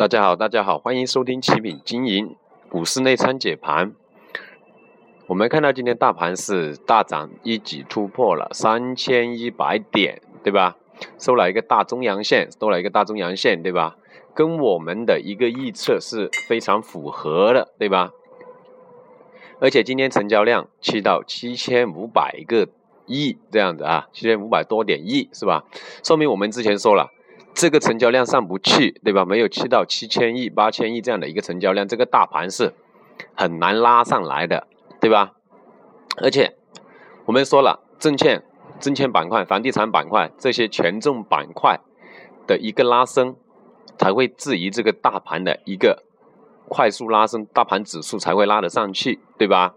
[0.00, 2.34] 大家好，大家好，欢迎收听奇品经营
[2.70, 3.92] 股市内参解盘。
[5.26, 10.78] 我们看到今天大盘是大涨，一举突破了三千一百点，对吧？
[11.18, 13.98] 收了一个大中阳线，收了一个大中阳线，对吧？
[14.32, 18.12] 跟我们的一个预测是非常符合的，对吧？
[19.60, 22.66] 而且今天成交量去到七千五百个
[23.04, 25.66] 亿这样子啊，七千五百多点亿是吧？
[26.02, 27.10] 说明我们之前说了。
[27.54, 29.24] 这个成交量上不去，对吧？
[29.24, 32.72] 没有去到七千亿、八千亿这样的一个成交量，这个大盘是
[33.34, 34.66] 很难拉上来的，
[35.00, 35.32] 对吧？
[36.22, 36.56] 而且
[37.26, 38.42] 我们说了，证券、
[38.78, 41.80] 证券板块、房地产板块这些权重板块
[42.46, 43.36] 的一个拉升，
[43.98, 46.04] 才会质疑这个大盘的一个
[46.68, 49.74] 快速拉升，大盘指数才会拉得上去，对吧？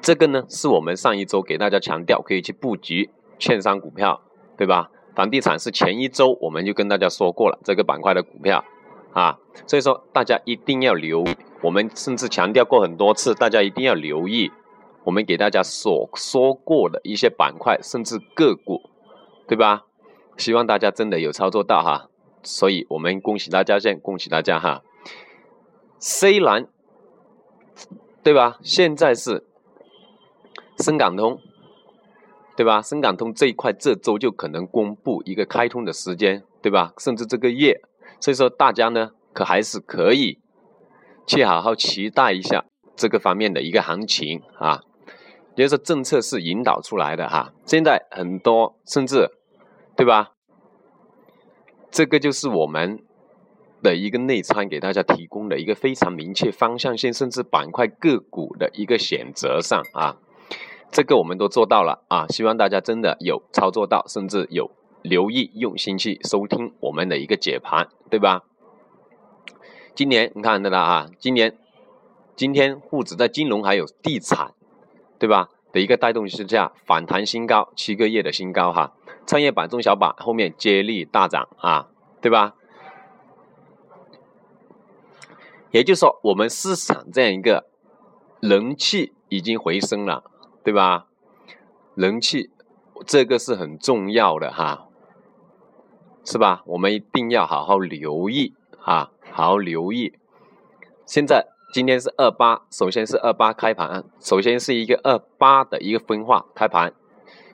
[0.00, 4.20] 这个呢，是我们上一周给大家强调可以去布局券商股票，
[4.56, 4.90] 对吧？
[5.14, 8.64] 房地产是前一周我们就跟大家说过了这个板块的股票，
[9.12, 11.24] 啊，所以说大家一定要留，
[11.62, 14.50] 我们甚至强调过很多次，大家一定要留意
[15.04, 18.80] 我们给大家所说过的一些板块甚至个股，
[19.46, 19.84] 对吧？
[20.38, 22.08] 希望大家真的有操作到哈，
[22.42, 24.82] 所以我们恭喜大家先，恭喜大家哈。
[25.98, 26.66] 虽然，
[28.22, 28.58] 对吧？
[28.62, 29.44] 现在是
[30.78, 31.38] 深港通。
[32.54, 32.82] 对吧？
[32.82, 36.92] 深港通这一块这周就可能公布一个开通的时间，对吧？
[36.98, 37.80] 甚至这个月，
[38.20, 40.38] 所以说大家呢，可还是可以
[41.26, 44.82] 去好好期待一下这个方面的一个行情啊。
[45.54, 47.52] 也就是说，政策是引导出来的哈。
[47.66, 49.30] 现在很多甚至，
[49.96, 50.32] 对吧？
[51.90, 53.02] 这个就是我们
[53.82, 60.16] 的一个内参给大家提供的一个非常明确方向性，甚至板块个股的一个选择上啊。
[60.92, 62.26] 这个我们都做到了啊！
[62.28, 68.42] 希望大家真的有操作到，甚至有留意、用心去收听我们的一个解盘，对吧？
[69.94, 71.56] 今年你看到了啊，今年
[72.36, 74.52] 今天沪指在金融还有地产，
[75.18, 75.48] 对吧？
[75.72, 78.92] 的一个带动之下反弹新高，七个月的新高哈。
[79.26, 81.88] 创业板、中小板后面接力大涨啊，
[82.20, 82.54] 对吧？
[85.70, 87.64] 也就是说，我们市场这样一个
[88.40, 90.24] 人气已经回升了。
[90.64, 91.06] 对吧？
[91.94, 92.50] 人气
[93.06, 94.86] 这个是很重要的哈，
[96.24, 96.62] 是吧？
[96.66, 100.14] 我们一定要好好留意啊，好好留意。
[101.04, 106.94] 现在今天是二八，首先是二八开盘，首先是一个二八的一个分化开盘，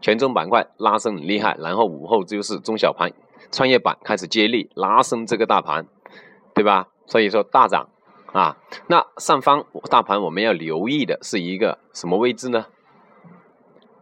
[0.00, 3.12] 权重板块拉升很厉害，然后午后就是中小盘、
[3.52, 5.86] 创业板开始接力拉升这个大盘，
[6.54, 6.88] 对吧？
[7.06, 7.88] 所以说大涨
[8.32, 8.56] 啊。
[8.88, 12.66] 那上方大盘我们要留意的是一个什么位置呢？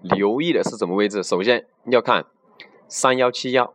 [0.03, 1.23] 留意的是什么位置？
[1.23, 2.27] 首先要看
[2.89, 3.73] 三幺七幺，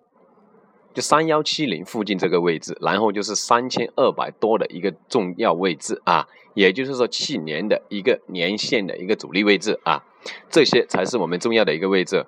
[0.93, 10.03] 就三幺七零附近这个位置，然后就是三千二百多的一个重要位置啊，也就是说去年的一个年线的一个主力位置啊，
[10.49, 12.25] 这些才是我们重要的一个位置。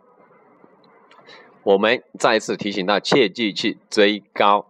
[1.63, 4.67] 我们再次提醒到，切记去追高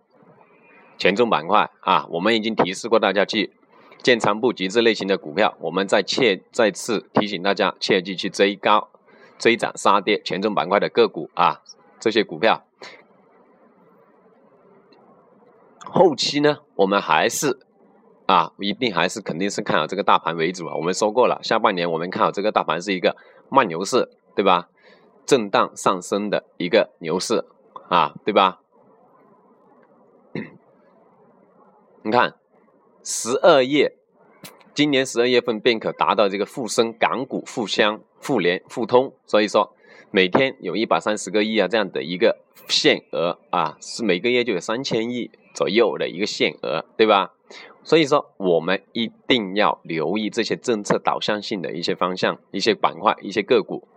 [0.97, 2.07] 权重板块啊！
[2.09, 3.51] 我们已经提示过大家去
[4.01, 8.89] 建仓布局这类型的股票，我们再切再次提醒大家，切记去追高。
[9.39, 11.63] 追涨杀跌权重板块的个股啊，
[12.00, 12.63] 这些股票，
[15.85, 17.57] 后期呢，我们还是
[18.27, 20.75] 啊，一定还是肯定是看好这个大盘为主啊。
[20.75, 23.16] 我们说过了，下半年我们看好这个大盘是一个
[23.50, 24.69] 慢牛市，对吧？
[25.25, 27.45] 震荡上升的一个牛市
[27.88, 28.59] 啊，对吧？
[32.01, 32.35] 你看，
[33.03, 33.98] 十二月，
[34.74, 38.00] 今年十二月份便可达到这个沪深港股互相。
[38.22, 39.74] 互联互通，所以说
[40.12, 42.38] 每天有一百三十个亿啊这样的一个
[42.68, 47.31] 限额啊，是每个月就有三千亿左右的一个限额，对吧？
[47.81, 53.88] 所以说我们一定要留意这些政策导向性的一些方向、一些板块、一些个股，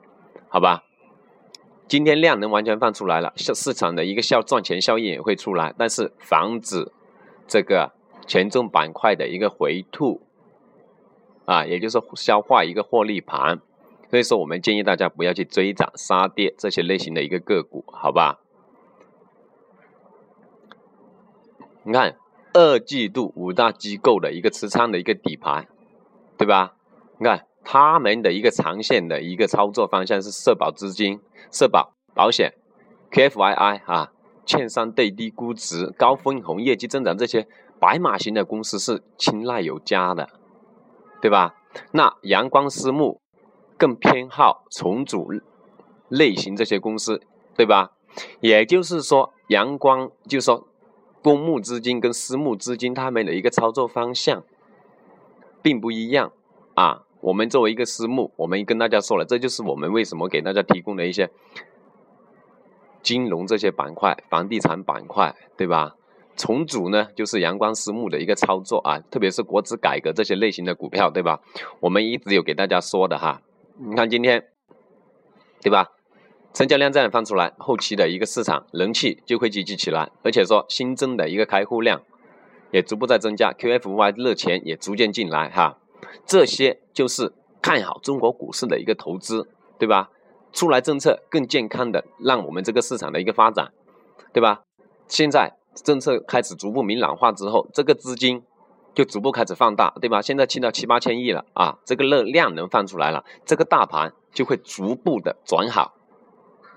[0.48, 0.84] 好吧？
[1.88, 6.92] 今天量能完全放出来了，市市场的一个效赚钱效应也会出来，但是防止
[7.48, 7.90] 这个
[8.28, 10.20] 权重板块的一个回吐
[11.44, 13.60] 啊，也就是消化一个获利盘。
[14.10, 18.40] 所以说，我们建议大家不要去追涨杀跌这些类型的一个个股，好吧？
[21.84, 22.16] 你看
[22.52, 25.66] 二季度五大机构的一个持仓的一个底盘，
[26.36, 26.74] 对吧？
[27.18, 31.18] 你看他们的一个长线的一个操作方向是社保资金、
[31.50, 32.52] 社保保险、
[33.10, 34.12] KFII 啊，
[34.44, 37.48] 券商对低估值、高分红、业绩增长这些
[37.80, 40.28] 白马型的公司是青睐有加的，
[41.22, 41.54] 对吧？
[41.92, 43.22] 那阳光私募。
[43.78, 45.32] 更偏好重组
[46.08, 47.20] 类型这些公司，
[47.56, 47.90] 对吧？
[48.38, 50.68] 也就是说，阳光就是说
[51.20, 54.44] 公募资金跟私募资金他们的一个操作方向
[55.62, 56.30] 并不一样
[56.74, 57.02] 啊。
[57.22, 61.32] 我们作为一个私募，我们跟大家说了，这就是我们为什么给大家提供的一些
[63.02, 65.96] 金融这些板块、房地产板块，对吧？
[66.36, 71.40] 重组呢，就是阳光私募的一个操作啊，特别是国资改革这些类型的股票，对吧？
[71.80, 73.42] 我们一直有给大家说的哈。
[73.78, 74.48] 你看今天，
[75.60, 75.90] 对吧？
[76.54, 82.02] 成交量这样放出来，后期的一个市场人气就会积极起来，而且说新增的一个开户量
[82.70, 85.78] 也逐步在增加，QFY 热钱也逐渐进来哈，
[86.26, 87.32] 这些就是
[87.62, 89.48] 看好中国股市的一个投资，
[89.78, 90.10] 对吧？
[90.52, 93.72] 出来政策更健康的让我们这个市场的一个发展，
[94.34, 94.62] 对吧？
[95.08, 98.42] 现在政策开始逐步明朗化之后，这个资金
[98.94, 100.20] 就逐步开始放大，对吧？
[100.20, 105.94] 现在去到七八千亿了啊，这个热量能放出来了，这个大盘就会逐步的转好。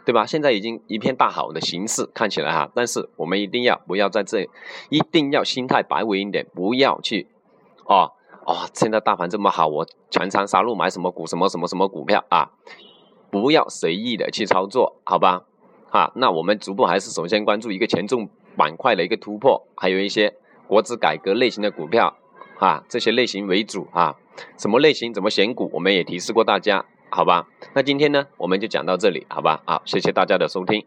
[0.06, 0.24] 对吧？
[0.24, 4.47] 现在已经一片大好的形势看起来哈，但是我们一定要不要在这，
[4.89, 7.27] 一定要心态摆稳一点，不要去，
[7.86, 8.12] 哦
[8.45, 12.51] 哦，现在大盘这么好，我全仓杀入买什么股什么什么什么股票啊，
[13.31, 15.41] 不要随意的去操作，好吧？
[15.89, 20.33] 啊，那我们逐步还是首先关注一个权重板块的一个突破，还有一些
[20.67, 22.17] 国资改革类型的股票
[22.59, 24.15] 啊，这些类型为主啊，
[24.57, 26.85] 什么类型怎么选股，我们也提示过大家。
[27.11, 30.85] 好吧，那今天呢，我们就讲到这里，好吧，好，谢谢大家的收听。